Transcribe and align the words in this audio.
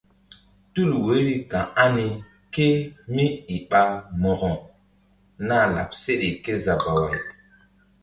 Tul 0.73 0.89
woiri 1.03 1.35
ka̧h 1.51 1.69
ani 1.83 2.05
kémíi 2.53 3.57
ɓa 3.69 3.81
Mo̧ko 4.21 4.51
nah 5.47 5.65
láɓ 5.75 5.89
seɗe 6.03 6.29
kézabaway. 6.43 7.15